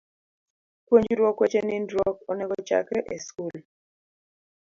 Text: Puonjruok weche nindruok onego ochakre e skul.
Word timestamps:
Puonjruok 0.85 1.37
weche 1.41 1.61
nindruok 1.67 2.17
onego 2.31 2.53
ochakre 2.61 2.99
e 3.13 3.15
skul. 3.25 3.55